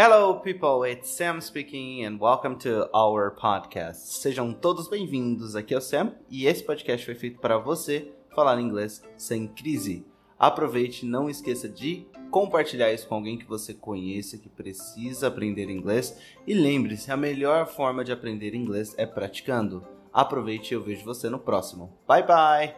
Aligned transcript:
Hello, 0.00 0.34
people. 0.34 0.84
It's 0.84 1.10
Sam 1.10 1.40
speaking 1.40 2.04
and 2.04 2.20
welcome 2.20 2.56
to 2.60 2.88
our 2.94 3.32
podcast. 3.32 4.20
Sejam 4.22 4.52
todos 4.52 4.86
bem-vindos. 4.86 5.56
Aqui 5.56 5.74
é 5.74 5.78
o 5.78 5.80
Sam 5.80 6.12
e 6.30 6.46
esse 6.46 6.62
podcast 6.62 7.04
foi 7.04 7.16
feito 7.16 7.40
para 7.40 7.58
você 7.58 8.08
falar 8.32 8.60
inglês 8.60 9.02
sem 9.16 9.48
crise. 9.48 10.06
Aproveite, 10.38 11.04
não 11.04 11.28
esqueça 11.28 11.68
de 11.68 12.06
compartilhar 12.30 12.92
isso 12.92 13.08
com 13.08 13.16
alguém 13.16 13.36
que 13.36 13.44
você 13.44 13.74
conheça 13.74 14.38
que 14.38 14.48
precisa 14.48 15.26
aprender 15.26 15.68
inglês 15.68 16.16
e 16.46 16.54
lembre-se, 16.54 17.10
a 17.10 17.16
melhor 17.16 17.66
forma 17.66 18.04
de 18.04 18.12
aprender 18.12 18.54
inglês 18.54 18.94
é 18.96 19.04
praticando. 19.04 19.84
Aproveite 20.12 20.72
e 20.72 20.76
eu 20.76 20.80
vejo 20.80 21.04
você 21.04 21.28
no 21.28 21.40
próximo. 21.40 21.92
Bye 22.06 22.22
bye. 22.22 22.76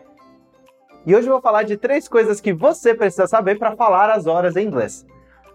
E 1.05 1.15
hoje 1.15 1.29
eu 1.29 1.35
vou 1.35 1.43
falar 1.43 1.65
de 1.65 1.77
três 1.77 2.09
coisas 2.09 2.41
que 2.41 2.55
você 2.55 2.95
precisa 2.95 3.27
saber 3.27 3.59
para 3.59 3.77
falar 3.77 4.09
as 4.09 4.27
horas 4.27 4.57
em 4.57 4.67
inglês. 4.67 5.05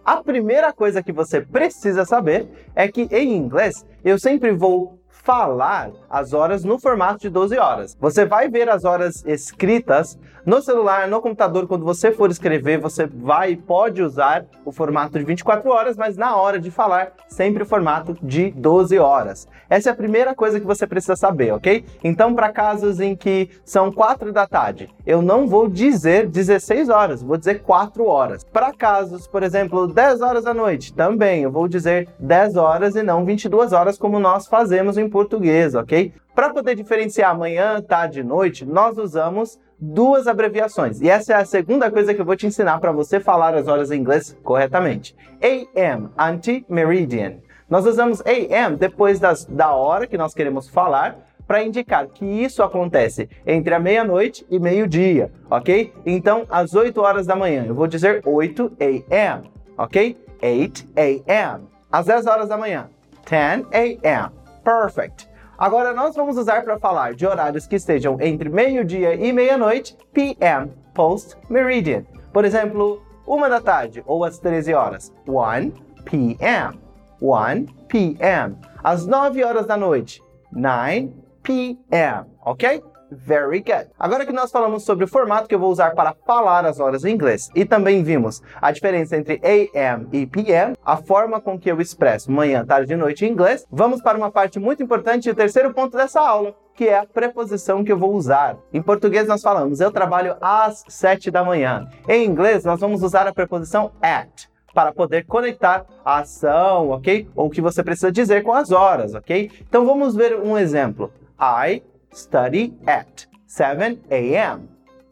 A 0.05 0.17
primeira 0.17 0.71
coisa 0.71 1.01
que 1.01 1.11
você 1.11 1.41
precisa 1.41 2.05
saber 2.05 2.47
é 2.75 2.87
que 2.87 3.07
em 3.09 3.35
inglês 3.35 3.83
eu 4.03 4.19
sempre 4.19 4.51
vou 4.51 4.99
falar 5.25 5.91
as 6.07 6.33
horas 6.33 6.63
no 6.63 6.79
formato 6.79 7.19
de 7.19 7.29
12 7.29 7.57
horas. 7.57 7.97
Você 7.99 8.25
vai 8.25 8.47
ver 8.47 8.69
as 8.69 8.85
horas 8.85 9.25
escritas 9.25 10.17
no 10.45 10.61
celular, 10.61 11.07
no 11.07 11.19
computador, 11.21 11.65
quando 11.67 11.83
você 11.83 12.11
for 12.11 12.29
escrever, 12.29 12.79
você 12.79 13.07
vai 13.07 13.53
e 13.53 13.57
pode 13.57 14.03
usar 14.03 14.45
o 14.63 14.71
formato 14.71 15.17
de 15.17 15.25
24 15.25 15.67
horas, 15.71 15.97
mas 15.97 16.15
na 16.15 16.35
hora 16.35 16.59
de 16.59 16.69
falar, 16.69 17.13
sempre 17.27 17.63
o 17.63 17.65
formato 17.65 18.15
de 18.21 18.51
12 18.51 18.99
horas. 18.99 19.47
Essa 19.67 19.89
é 19.89 19.91
a 19.91 19.95
primeira 19.95 20.35
coisa 20.35 20.59
que 20.59 20.65
você 20.65 20.85
precisa 20.85 21.15
saber, 21.15 21.51
ok? 21.51 21.83
Então, 22.03 22.35
para 22.35 22.51
casos 22.51 22.99
em 22.99 23.15
que 23.15 23.49
são 23.65 23.91
4 23.91 24.31
da 24.31 24.45
tarde, 24.45 24.87
eu 25.03 25.19
não 25.19 25.47
vou 25.47 25.67
dizer 25.67 26.27
16 26.27 26.89
horas, 26.89 27.23
vou 27.23 27.37
dizer 27.37 27.63
4 27.63 28.05
horas. 28.05 28.43
Para 28.43 28.71
casos, 28.71 29.25
por 29.25 29.41
exemplo, 29.41 29.87
10 29.87 30.21
horas 30.21 30.43
da 30.43 30.53
noite, 30.53 30.93
também 30.93 31.41
eu 31.41 31.51
vou 31.51 31.67
dizer 31.67 32.07
10 32.19 32.55
horas 32.55 32.95
e 32.95 33.01
não 33.01 33.25
22 33.25 33.73
horas, 33.73 33.97
como 33.97 34.19
nós 34.19 34.45
fazemos 34.45 34.95
em 34.95 35.09
português, 35.15 35.73
ok? 35.75 36.11
Para 36.35 36.49
poder 36.49 36.75
diferenciar 36.75 37.37
manhã, 37.37 37.81
tarde 37.81 38.19
e 38.19 38.23
noite, 38.23 38.65
nós 38.65 38.97
usamos 38.97 39.57
duas 39.79 40.27
abreviações. 40.27 40.99
E 40.99 41.09
essa 41.09 41.31
é 41.31 41.35
a 41.37 41.45
segunda 41.45 41.89
coisa 41.89 42.13
que 42.13 42.19
eu 42.19 42.25
vou 42.25 42.35
te 42.35 42.45
ensinar 42.45 42.79
para 42.79 42.91
você 42.91 43.17
falar 43.17 43.55
as 43.55 43.69
horas 43.69 43.91
em 43.91 44.01
inglês 44.01 44.37
corretamente. 44.43 45.15
AM, 45.41 46.09
anti-meridian. 46.17 47.35
Nós 47.69 47.85
usamos 47.85 48.21
AM 48.25 48.75
depois 48.75 49.17
das, 49.17 49.45
da 49.45 49.71
hora 49.73 50.05
que 50.05 50.17
nós 50.17 50.33
queremos 50.33 50.67
falar 50.67 51.17
para 51.47 51.63
indicar 51.63 52.07
que 52.07 52.25
isso 52.25 52.61
acontece 52.61 53.29
entre 53.47 53.73
a 53.73 53.79
meia-noite 53.79 54.45
e 54.49 54.59
meio-dia, 54.59 55.31
ok? 55.49 55.93
Então, 56.05 56.45
às 56.49 56.75
8 56.75 56.99
horas 56.99 57.25
da 57.25 57.37
manhã, 57.37 57.63
eu 57.65 57.73
vou 57.73 57.87
dizer 57.87 58.21
8 58.25 58.73
AM, 58.81 59.49
ok? 59.77 60.17
8 60.43 60.87
AM. 60.97 61.63
Às 61.89 62.07
10 62.07 62.27
horas 62.27 62.49
da 62.49 62.57
manhã, 62.57 62.89
10 63.29 63.65
AM. 64.03 64.44
Perfect. 64.65 65.29
Agora 65.57 65.93
nós 65.93 66.15
vamos 66.15 66.37
usar 66.37 66.63
para 66.63 66.79
falar 66.79 67.13
de 67.13 67.25
horários 67.25 67.67
que 67.67 67.75
estejam 67.75 68.19
entre 68.19 68.49
meio-dia 68.49 69.13
e 69.13 69.31
meia-noite, 69.31 69.95
PM, 70.11 70.71
post 70.93 71.37
meridian. 71.49 72.03
Por 72.33 72.43
exemplo, 72.43 73.01
uma 73.25 73.47
da 73.47 73.61
tarde 73.61 74.03
ou 74.05 74.25
às 74.25 74.39
13 74.39 74.73
horas, 74.73 75.13
1 75.27 75.71
PM. 76.03 76.79
1 77.21 77.65
PM. 77.87 78.57
Às 78.83 79.05
9 79.05 79.43
horas 79.43 79.67
da 79.67 79.77
noite, 79.77 80.21
9 80.51 81.13
PM, 81.43 82.25
ok? 82.43 82.83
Very 83.11 83.59
good. 83.59 83.89
Agora 83.99 84.25
que 84.25 84.31
nós 84.31 84.51
falamos 84.51 84.83
sobre 84.83 85.05
o 85.05 85.07
formato 85.07 85.47
que 85.47 85.55
eu 85.55 85.59
vou 85.59 85.71
usar 85.71 85.93
para 85.93 86.15
falar 86.25 86.65
as 86.65 86.79
horas 86.79 87.05
em 87.05 87.13
inglês 87.13 87.49
e 87.55 87.63
também 87.65 88.03
vimos 88.03 88.41
a 88.61 88.71
diferença 88.71 89.15
entre 89.15 89.39
AM 89.43 90.07
e 90.11 90.25
PM, 90.25 90.75
a 90.83 90.97
forma 90.97 91.39
com 91.39 91.59
que 91.59 91.69
eu 91.69 91.79
expresso 91.79 92.31
manhã, 92.31 92.65
tarde 92.65 92.93
e 92.93 92.95
noite 92.95 93.25
em 93.25 93.31
inglês, 93.31 93.65
vamos 93.71 94.01
para 94.01 94.17
uma 94.17 94.31
parte 94.31 94.59
muito 94.59 94.81
importante 94.81 95.27
e 95.27 95.31
o 95.31 95.35
terceiro 95.35 95.73
ponto 95.73 95.95
dessa 95.95 96.19
aula, 96.19 96.55
que 96.73 96.87
é 96.87 96.97
a 96.97 97.05
preposição 97.05 97.83
que 97.83 97.91
eu 97.91 97.97
vou 97.97 98.13
usar. 98.13 98.57
Em 98.73 98.81
português 98.81 99.27
nós 99.27 99.41
falamos 99.41 99.79
eu 99.79 99.91
trabalho 99.91 100.35
às 100.41 100.83
7 100.87 101.29
da 101.29 101.43
manhã. 101.43 101.87
Em 102.09 102.25
inglês 102.25 102.63
nós 102.63 102.79
vamos 102.79 103.03
usar 103.03 103.27
a 103.27 103.33
preposição 103.33 103.91
at 104.01 104.47
para 104.73 104.91
poder 104.91 105.25
conectar 105.25 105.85
a 106.03 106.19
ação, 106.19 106.89
ok? 106.89 107.29
Ou 107.33 107.47
o 107.47 107.49
que 107.49 107.61
você 107.61 107.81
precisa 107.81 108.11
dizer 108.11 108.43
com 108.43 108.51
as 108.51 108.71
horas, 108.71 109.15
ok? 109.15 109.49
Então 109.61 109.85
vamos 109.85 110.15
ver 110.15 110.37
um 110.37 110.57
exemplo. 110.57 111.11
I 111.39 111.81
study 112.15 112.73
at 112.87 113.27
7 113.45 113.99
a.m. 114.09 114.69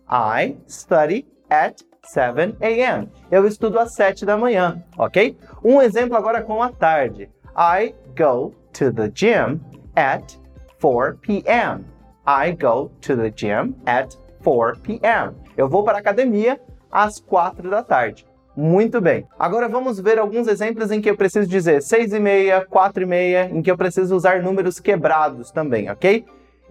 I 0.09 0.55
study 0.67 1.25
at 1.49 1.83
7 2.05 2.55
a.m. 2.61 3.09
Eu 3.29 3.45
estudo 3.45 3.79
às 3.79 3.93
7 3.93 4.25
da 4.25 4.37
manhã, 4.37 4.83
ok? 4.97 5.37
Um 5.63 5.81
exemplo 5.81 6.17
agora 6.17 6.41
com 6.41 6.61
a 6.63 6.69
tarde. 6.69 7.29
I 7.55 7.93
go 8.17 8.53
to 8.73 8.91
the 8.91 9.09
gym 9.13 9.59
at 9.95 10.37
4 10.79 11.17
p.m. 11.21 11.85
I 12.25 12.51
go 12.51 12.91
to 13.01 13.15
the 13.15 13.29
gym 13.29 13.75
at 13.85 14.15
4 14.43 14.79
p.m. 14.79 15.35
Eu 15.55 15.69
vou 15.69 15.83
para 15.83 15.97
a 15.97 16.01
academia 16.01 16.59
às 16.91 17.19
4 17.19 17.69
da 17.69 17.83
tarde. 17.83 18.25
Muito 18.55 19.01
bem. 19.01 19.25
Agora 19.39 19.67
vamos 19.67 19.99
ver 19.99 20.19
alguns 20.19 20.47
exemplos 20.47 20.91
em 20.91 21.01
que 21.01 21.09
eu 21.09 21.17
preciso 21.17 21.49
dizer 21.49 21.81
6 21.81 22.13
e 22.13 22.19
meia, 22.19 22.65
4 22.65 23.03
e 23.03 23.05
meia, 23.05 23.49
em 23.51 23.61
que 23.61 23.71
eu 23.71 23.77
preciso 23.77 24.15
usar 24.15 24.43
números 24.43 24.79
quebrados 24.79 25.51
também, 25.51 25.89
ok? 25.89 26.23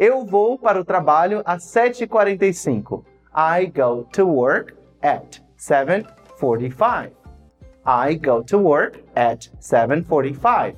Eu 0.04 0.26
vou 0.26 0.58
para 0.58 0.80
o 0.80 0.84
trabalho 0.84 1.42
às 1.44 1.62
7h45. 1.62 3.04
I 3.32 3.66
go 3.66 4.04
to 4.12 4.26
work 4.26 4.74
at 5.00 5.40
7:45. 5.56 7.12
I 7.86 8.16
go 8.16 8.42
to 8.42 8.58
work 8.58 9.04
at 9.14 9.48
7:45. 9.60 10.74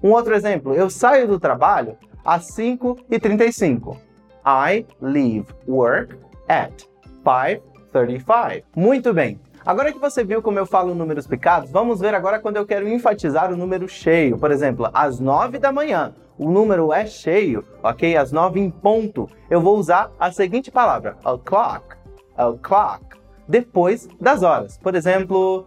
Um 0.00 0.12
outro 0.12 0.32
exemplo, 0.32 0.72
eu 0.74 0.88
saio 0.88 1.26
do 1.26 1.40
trabalho 1.40 1.98
às 2.24 2.54
5h35. 2.54 3.96
I 4.46 4.86
leave 5.02 5.48
work 5.66 6.16
at 6.46 6.84
5:35. 7.24 8.62
Muito 8.76 9.12
bem. 9.12 9.40
Agora 9.64 9.92
que 9.92 9.98
você 9.98 10.24
viu 10.24 10.40
como 10.40 10.58
eu 10.58 10.64
falo 10.64 10.94
números 10.94 11.26
picados, 11.26 11.70
vamos 11.70 12.00
ver 12.00 12.14
agora 12.14 12.40
quando 12.40 12.56
eu 12.56 12.66
quero 12.66 12.88
enfatizar 12.88 13.52
o 13.52 13.56
número 13.56 13.86
cheio. 13.86 14.38
Por 14.38 14.50
exemplo, 14.50 14.88
às 14.92 15.20
9 15.20 15.58
da 15.58 15.70
manhã, 15.70 16.14
o 16.38 16.50
número 16.50 16.92
é 16.92 17.04
cheio, 17.04 17.64
ok? 17.82 18.16
Às 18.16 18.32
9 18.32 18.58
em 18.58 18.70
ponto, 18.70 19.28
eu 19.50 19.60
vou 19.60 19.76
usar 19.76 20.10
a 20.18 20.32
seguinte 20.32 20.70
palavra, 20.70 21.18
o'clock, 21.24 21.94
o'clock, 22.38 23.04
depois 23.46 24.08
das 24.18 24.42
horas. 24.42 24.78
Por 24.78 24.94
exemplo, 24.94 25.66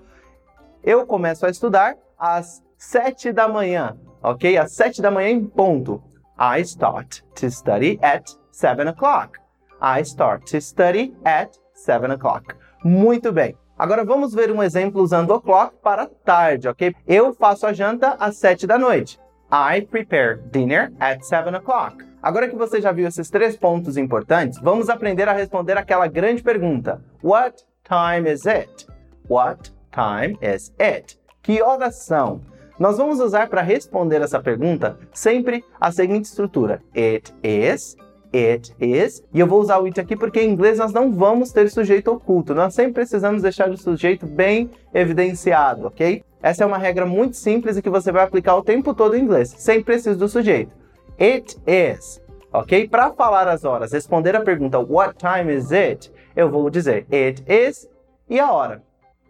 eu 0.84 1.06
começo 1.06 1.46
a 1.46 1.50
estudar 1.50 1.96
às 2.18 2.64
7 2.78 3.32
da 3.32 3.48
manhã, 3.48 3.96
ok? 4.24 4.58
Às 4.58 4.72
7 4.72 5.02
da 5.04 5.12
manhã 5.12 5.30
em 5.30 5.46
ponto. 5.46 6.02
I 6.40 6.62
start 6.62 7.22
to 7.36 7.52
study 7.52 8.00
at 8.02 8.28
7 8.52 8.88
o'clock. 8.88 9.38
I 9.80 10.02
start 10.02 10.50
to 10.50 10.60
study 10.60 11.16
at 11.24 11.52
7 11.76 12.12
o'clock. 12.12 12.56
Muito 12.84 13.32
bem. 13.32 13.56
Agora 13.84 14.06
vamos 14.06 14.34
ver 14.34 14.50
um 14.50 14.64
exemplo 14.64 15.02
usando 15.02 15.32
o 15.32 15.42
clock 15.42 15.76
para 15.84 16.06
tarde, 16.06 16.70
ok? 16.70 16.96
Eu 17.06 17.34
faço 17.34 17.68
a 17.68 17.74
janta 17.74 18.16
às 18.18 18.38
7 18.38 18.66
da 18.66 18.80
noite. 18.80 19.20
I 19.52 19.82
prepare 19.82 20.40
dinner 20.54 20.94
at 21.02 21.22
7 21.22 21.54
o'clock. 21.54 21.98
Agora 22.22 22.48
que 22.48 22.56
você 22.56 22.80
já 22.80 22.94
viu 22.94 23.06
esses 23.06 23.30
três 23.30 23.58
pontos 23.58 23.98
importantes, 23.98 24.58
vamos 24.62 24.90
aprender 24.90 25.28
a 25.28 25.34
responder 25.34 25.78
aquela 25.78 26.08
grande 26.08 26.42
pergunta: 26.42 27.04
What 27.22 27.66
time 27.84 28.32
is 28.32 28.46
it? 28.46 28.88
What 29.30 29.74
time 29.92 30.38
is 30.42 30.74
it? 30.80 31.20
Que 31.42 31.62
horas 31.62 32.06
são? 32.06 32.40
Nós 32.80 32.98
vamos 32.98 33.20
usar 33.20 33.50
para 33.50 33.62
responder 33.62 34.22
essa 34.22 34.40
pergunta 34.40 34.98
sempre 35.12 35.62
a 35.78 35.92
seguinte 35.92 36.24
estrutura: 36.24 36.82
It 36.96 37.36
is, 37.44 37.98
it 38.34 38.76
is. 38.80 39.24
E 39.34 39.40
eu 39.40 39.48
vou 39.48 39.62
usar 39.62 39.80
o 39.80 39.86
it 39.86 40.00
aqui 40.00 40.16
porque 40.16 40.42
em 40.42 40.50
inglês 40.50 40.80
nós 40.80 40.92
não 40.92 41.12
vamos 41.12 41.52
ter 41.52 41.70
sujeito 41.70 42.12
oculto. 42.12 42.56
Nós 42.56 42.74
sempre 42.74 42.94
precisamos 42.94 43.42
deixar 43.42 43.70
o 43.70 43.78
sujeito 43.78 44.26
bem 44.26 44.70
evidenciado, 44.94 45.88
ok? 45.88 46.24
Essa 46.42 46.64
é 46.64 46.68
uma 46.68 46.78
regra 46.78 47.06
muito 47.06 47.38
simples 47.38 47.78
e 47.78 47.82
que 47.82 47.90
você 47.90 48.12
vai 48.12 48.24
aplicar 48.24 48.56
o 48.56 48.64
tempo 48.64 48.94
todo 48.94 49.16
em 49.16 49.24
inglês, 49.24 49.50
sem 49.50 49.82
precisar 49.82 50.16
do 50.16 50.28
sujeito. 50.28 50.76
It 51.20 51.58
is, 51.66 52.22
ok? 52.52 52.88
Para 52.88 53.12
falar 53.12 53.48
as 53.48 53.64
horas, 53.64 53.94
responder 53.94 54.36
a 54.36 54.42
pergunta 54.42 54.80
What 54.80 55.16
time 55.18 55.54
is 55.54 55.72
it? 55.72 56.12
Eu 56.36 56.50
vou 56.50 56.70
dizer 56.70 57.06
It 57.12 57.44
is 57.48 57.88
e 58.30 58.40
a 58.40 58.52
hora. 58.52 58.82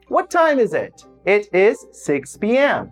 What 0.09 0.29
time 0.29 0.61
is 0.61 0.73
it? 0.73 1.05
It 1.25 1.49
is 1.53 1.87
6 1.91 2.37
p.m. 2.37 2.91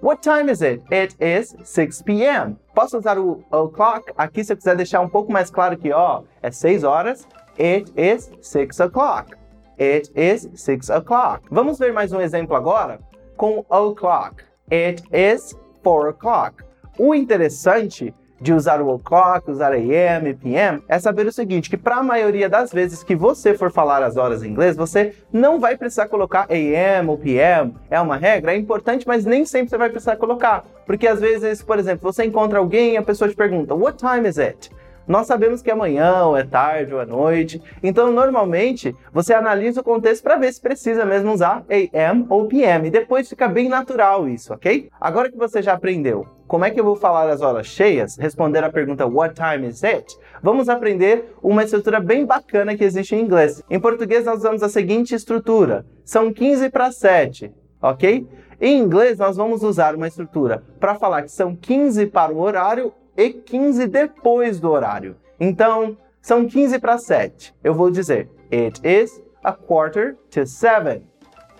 What 0.00 0.22
time 0.22 0.50
is 0.50 0.60
it? 0.60 0.82
It 0.90 1.16
is 1.18 1.56
6 1.64 2.02
p.m. 2.02 2.58
Posso 2.74 2.98
usar 2.98 3.18
o 3.18 3.44
o'clock 3.52 4.12
aqui 4.16 4.42
se 4.42 4.52
eu 4.52 4.56
quiser 4.56 4.74
deixar 4.76 5.00
um 5.00 5.08
pouco 5.08 5.32
mais 5.32 5.48
claro 5.48 5.76
que, 5.76 5.92
ó, 5.92 6.22
é 6.42 6.50
6 6.50 6.82
horas. 6.82 7.26
It 7.58 7.92
is 7.96 8.32
6 8.42 8.80
o'clock. 8.80 9.32
It 9.78 10.10
is 10.16 10.48
6 10.54 10.90
o'clock. 10.90 11.46
Vamos 11.50 11.78
ver 11.78 11.92
mais 11.92 12.12
um 12.12 12.20
exemplo 12.20 12.56
agora 12.56 12.98
com 13.36 13.64
o'clock. 13.68 14.42
It 14.72 15.04
is 15.12 15.56
4 15.84 16.10
o'clock. 16.10 16.64
O 16.98 17.14
interessante 17.14 18.12
de 18.40 18.52
usar 18.52 18.80
o 18.80 18.88
o'clock, 18.88 19.50
usar 19.50 19.72
AM, 19.72 20.34
PM, 20.34 20.82
é 20.88 20.98
saber 20.98 21.26
o 21.26 21.32
seguinte, 21.32 21.70
que 21.70 21.76
para 21.76 21.96
a 21.96 22.02
maioria 22.02 22.48
das 22.48 22.72
vezes 22.72 23.02
que 23.02 23.14
você 23.14 23.56
for 23.56 23.70
falar 23.70 24.02
as 24.02 24.16
horas 24.16 24.42
em 24.42 24.48
inglês, 24.48 24.76
você 24.76 25.14
não 25.32 25.58
vai 25.60 25.76
precisar 25.76 26.08
colocar 26.08 26.46
AM 26.50 27.08
ou 27.08 27.18
PM. 27.18 27.74
É 27.90 28.00
uma 28.00 28.16
regra, 28.16 28.52
é 28.52 28.56
importante, 28.56 29.06
mas 29.06 29.24
nem 29.24 29.44
sempre 29.44 29.70
você 29.70 29.78
vai 29.78 29.88
precisar 29.88 30.16
colocar. 30.16 30.64
Porque 30.86 31.06
às 31.06 31.20
vezes, 31.20 31.62
por 31.62 31.78
exemplo, 31.78 32.12
você 32.12 32.24
encontra 32.24 32.58
alguém 32.58 32.94
e 32.94 32.96
a 32.96 33.02
pessoa 33.02 33.28
te 33.28 33.36
pergunta, 33.36 33.74
what 33.74 33.98
time 33.98 34.28
is 34.28 34.38
it? 34.38 34.70
Nós 35.06 35.26
sabemos 35.26 35.62
que 35.62 35.70
é 35.70 35.72
amanhã, 35.72 36.24
ou 36.24 36.36
é 36.36 36.44
tarde, 36.44 36.94
ou 36.94 37.00
é 37.00 37.06
noite. 37.06 37.60
Então, 37.82 38.10
normalmente, 38.10 38.94
você 39.12 39.34
analisa 39.34 39.80
o 39.80 39.84
contexto 39.84 40.22
para 40.22 40.36
ver 40.36 40.52
se 40.52 40.60
precisa 40.60 41.04
mesmo 41.04 41.32
usar 41.32 41.64
AM 41.68 42.26
ou 42.28 42.46
PM. 42.46 42.88
E 42.88 42.90
depois 42.90 43.28
fica 43.28 43.46
bem 43.46 43.68
natural 43.68 44.28
isso, 44.28 44.52
ok? 44.54 44.88
Agora 45.00 45.30
que 45.30 45.36
você 45.36 45.60
já 45.60 45.74
aprendeu 45.74 46.26
como 46.46 46.64
é 46.64 46.70
que 46.70 46.78
eu 46.78 46.84
vou 46.84 46.94
falar 46.94 47.28
as 47.30 47.40
horas 47.40 47.66
cheias, 47.66 48.16
responder 48.16 48.62
a 48.62 48.70
pergunta 48.70 49.06
What 49.06 49.34
time 49.34 49.66
is 49.66 49.82
it? 49.82 50.16
Vamos 50.42 50.68
aprender 50.68 51.34
uma 51.42 51.64
estrutura 51.64 52.00
bem 52.00 52.26
bacana 52.26 52.76
que 52.76 52.84
existe 52.84 53.14
em 53.14 53.22
inglês. 53.22 53.62
Em 53.70 53.80
português, 53.80 54.26
nós 54.26 54.38
usamos 54.38 54.62
a 54.62 54.68
seguinte 54.68 55.14
estrutura: 55.14 55.86
são 56.04 56.32
15 56.32 56.68
para 56.70 56.92
7, 56.92 57.52
ok? 57.80 58.26
Em 58.60 58.78
inglês, 58.78 59.18
nós 59.18 59.36
vamos 59.36 59.62
usar 59.62 59.94
uma 59.94 60.06
estrutura 60.06 60.62
para 60.78 60.94
falar 60.94 61.22
que 61.22 61.32
são 61.32 61.56
15 61.56 62.06
para 62.06 62.32
o 62.32 62.40
horário 62.40 62.92
e 63.16 63.30
15 63.30 63.86
depois 63.86 64.60
do 64.60 64.70
horário. 64.70 65.16
Então, 65.38 65.96
são 66.20 66.46
15 66.46 66.78
para 66.78 66.98
7. 66.98 67.54
Eu 67.62 67.74
vou 67.74 67.90
dizer 67.90 68.28
It 68.50 68.80
is 68.82 69.22
a 69.42 69.52
quarter 69.52 70.16
to 70.30 70.46
seven. 70.46 71.02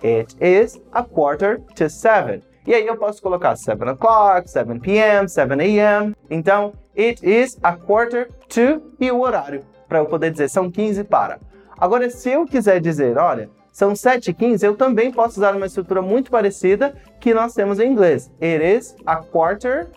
It 0.03 0.37
is 0.41 0.81
a 0.93 1.03
quarter 1.03 1.61
to 1.75 1.89
seven. 1.89 2.43
E 2.67 2.75
aí 2.75 2.87
eu 2.87 2.97
posso 2.97 3.21
colocar 3.21 3.57
7 3.57 3.83
o'clock, 3.91 4.51
7 4.51 4.81
p.m., 4.81 5.29
7 5.29 5.53
a.m. 5.61 6.15
Então, 6.31 6.73
it 6.97 7.21
is 7.23 7.59
a 7.63 7.77
quarter 7.77 8.31
to 8.49 8.81
e 8.99 9.11
o 9.11 9.21
horário, 9.21 9.63
para 9.87 9.99
eu 9.99 10.07
poder 10.07 10.31
dizer 10.31 10.49
são 10.49 10.71
15 10.71 11.05
para. 11.05 11.39
Agora, 11.77 12.09
se 12.09 12.31
eu 12.31 12.47
quiser 12.47 12.81
dizer, 12.81 13.19
olha, 13.19 13.51
são 13.71 13.95
7 13.95 14.31
e 14.31 14.35
15, 14.35 14.65
eu 14.65 14.77
também 14.77 15.11
posso 15.11 15.41
usar 15.41 15.55
uma 15.55 15.67
estrutura 15.67 16.01
muito 16.01 16.31
parecida 16.31 16.95
que 17.21 17.35
nós 17.35 17.53
temos 17.53 17.79
em 17.79 17.91
inglês. 17.91 18.31
It 18.41 18.65
is 18.65 18.97
a 19.05 19.17
quarter 19.17 19.89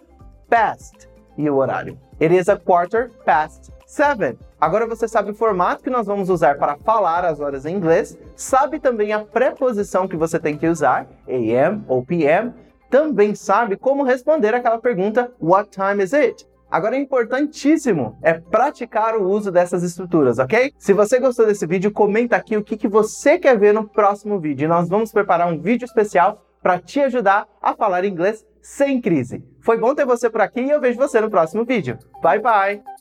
past 0.49 1.07
e 1.37 1.49
o 1.49 1.55
horário. 1.55 1.97
It 2.19 2.35
is 2.35 2.49
a 2.49 2.57
quarter 2.57 3.11
past 3.25 3.71
seven. 3.85 4.37
Agora 4.59 4.87
você 4.87 5.07
sabe 5.07 5.31
o 5.31 5.35
formato 5.35 5.83
que 5.83 5.89
nós 5.89 6.07
vamos 6.07 6.29
usar 6.29 6.57
para 6.57 6.77
falar 6.77 7.23
as 7.23 7.39
horas 7.39 7.65
em 7.65 7.75
inglês, 7.75 8.17
sabe 8.35 8.79
também 8.79 9.13
a 9.13 9.19
preposição 9.19 10.07
que 10.07 10.17
você 10.17 10.39
tem 10.39 10.57
que 10.57 10.67
usar, 10.67 11.07
AM 11.27 11.83
ou 11.87 12.03
PM, 12.03 12.53
também 12.89 13.35
sabe 13.35 13.77
como 13.77 14.03
responder 14.03 14.53
aquela 14.53 14.79
pergunta 14.79 15.31
What 15.39 15.69
time 15.69 16.03
is 16.03 16.13
it? 16.13 16.47
Agora 16.69 16.97
é 16.97 16.99
importantíssimo 16.99 18.17
é 18.21 18.33
praticar 18.33 19.15
o 19.15 19.29
uso 19.29 19.49
dessas 19.51 19.83
estruturas, 19.83 20.37
ok? 20.37 20.73
Se 20.77 20.91
você 20.91 21.17
gostou 21.17 21.45
desse 21.45 21.65
vídeo, 21.65 21.91
comenta 21.91 22.35
aqui 22.35 22.57
o 22.57 22.63
que, 22.63 22.75
que 22.75 22.89
você 22.89 23.39
quer 23.39 23.57
ver 23.57 23.73
no 23.73 23.87
próximo 23.87 24.37
vídeo. 24.37 24.65
E 24.65 24.67
nós 24.67 24.89
vamos 24.89 25.13
preparar 25.13 25.47
um 25.47 25.61
vídeo 25.61 25.85
especial 25.85 26.45
para 26.61 26.77
te 26.77 26.99
ajudar 26.99 27.47
a 27.61 27.73
falar 27.73 28.03
inglês 28.03 28.45
sem 28.67 28.99
crise. 28.99 29.41
Foi 29.61 29.77
bom 29.77 29.95
ter 29.95 30.05
você 30.05 30.29
por 30.29 30.41
aqui 30.41 30.59
e 30.59 30.69
eu 30.69 30.81
vejo 30.81 30.99
você 30.99 31.21
no 31.21 31.29
próximo 31.29 31.63
vídeo. 31.63 31.97
Bye 32.21 32.39
bye! 32.39 32.96